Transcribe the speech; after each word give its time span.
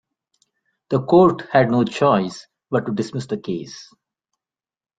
The 0.89 1.03
court 1.05 1.43
had 1.51 1.69
no 1.69 1.83
choice 1.83 2.47
but 2.71 2.87
to 2.87 2.91
dismiss 2.91 3.27
the 3.27 3.37
case. 3.37 3.93